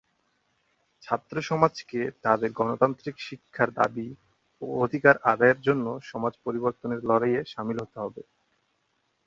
ছাত্র 1.03 1.35
সমাজকে 1.41 1.99
তাদের 2.23 2.49
গণতান্ত্রিক 2.51 3.15
শিক্ষার 3.27 3.69
দাবি 3.79 4.07
ও 4.61 4.75
অধিকার 4.85 5.15
আদায়ের 5.31 5.59
জন্য 5.67 5.85
সমাজ 6.11 6.33
পরিবর্তনের 6.45 7.01
লড়াইয়ে 7.09 7.41
সামিল 7.53 7.77
হতে 7.81 7.97
হবে। 8.03 8.21